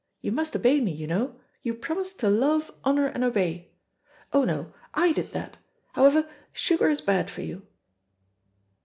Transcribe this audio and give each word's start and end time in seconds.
You 0.19 0.31
must 0.31 0.55
obey 0.55 0.79
me, 0.81 0.91
you 0.91 1.05
know. 1.05 1.39
You 1.61 1.75
promised 1.75 2.19
to 2.21 2.29
love, 2.31 2.71
honour 2.83 3.05
and 3.05 3.23
obey. 3.23 3.69
Oh, 4.33 4.43
no; 4.43 4.73
I 4.95 5.11
did 5.13 5.31
that. 5.33 5.59
However, 5.93 6.27
sugar 6.51 6.89
is 6.89 7.01
bad 7.01 7.29
for 7.29 7.41
you." 7.41 7.67